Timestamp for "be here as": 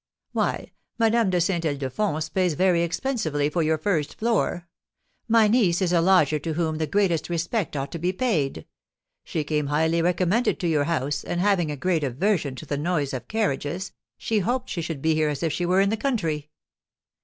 15.03-15.43